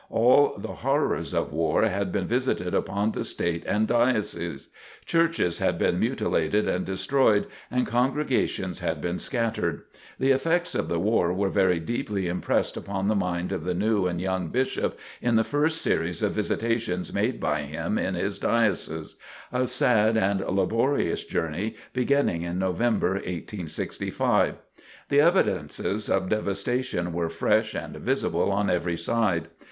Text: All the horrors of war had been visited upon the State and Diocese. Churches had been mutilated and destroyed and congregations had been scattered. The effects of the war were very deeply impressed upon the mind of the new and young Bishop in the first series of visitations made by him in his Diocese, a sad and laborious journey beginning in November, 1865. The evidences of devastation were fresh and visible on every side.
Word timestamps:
All 0.09 0.55
the 0.57 0.69
horrors 0.81 1.31
of 1.31 1.53
war 1.53 1.83
had 1.83 2.11
been 2.11 2.27
visited 2.27 2.73
upon 2.73 3.11
the 3.11 3.23
State 3.23 3.63
and 3.67 3.85
Diocese. 3.87 4.69
Churches 5.05 5.59
had 5.59 5.77
been 5.77 5.99
mutilated 5.99 6.67
and 6.67 6.83
destroyed 6.83 7.45
and 7.69 7.85
congregations 7.85 8.79
had 8.79 8.99
been 8.99 9.19
scattered. 9.19 9.83
The 10.17 10.31
effects 10.31 10.73
of 10.73 10.89
the 10.89 10.97
war 10.99 11.31
were 11.31 11.49
very 11.51 11.79
deeply 11.79 12.27
impressed 12.27 12.75
upon 12.77 13.09
the 13.09 13.15
mind 13.15 13.51
of 13.51 13.63
the 13.63 13.75
new 13.75 14.07
and 14.07 14.19
young 14.19 14.47
Bishop 14.47 14.97
in 15.21 15.35
the 15.35 15.43
first 15.43 15.83
series 15.83 16.23
of 16.23 16.31
visitations 16.31 17.13
made 17.13 17.39
by 17.39 17.61
him 17.61 17.99
in 17.99 18.15
his 18.15 18.39
Diocese, 18.39 19.17
a 19.53 19.67
sad 19.67 20.17
and 20.17 20.39
laborious 20.47 21.23
journey 21.23 21.75
beginning 21.93 22.41
in 22.41 22.57
November, 22.57 23.09
1865. 23.09 24.55
The 25.09 25.21
evidences 25.21 26.09
of 26.09 26.29
devastation 26.29 27.13
were 27.13 27.29
fresh 27.29 27.75
and 27.75 27.95
visible 27.97 28.51
on 28.51 28.67
every 28.71 28.97
side. 28.97 29.47